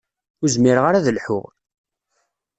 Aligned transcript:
Ur 0.41 0.49
zmireɣ 0.55 0.83
ara 0.85 0.97
ad 0.99 1.07
lḥuɣ. 1.17 1.47